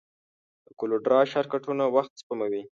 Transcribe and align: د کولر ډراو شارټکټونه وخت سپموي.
د 0.65 0.67
کولر 0.79 0.99
ډراو 1.05 1.29
شارټکټونه 1.31 1.83
وخت 1.95 2.11
سپموي. 2.21 2.63